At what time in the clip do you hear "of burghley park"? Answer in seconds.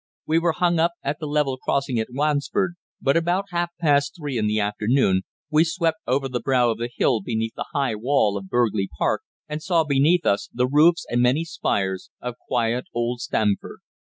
8.35-9.21